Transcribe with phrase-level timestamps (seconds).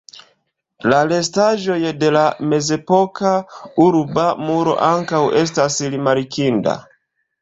[0.91, 3.35] La restaĵoj de la mezepoka
[3.87, 6.75] urba muro ankaŭ estas rimarkinda.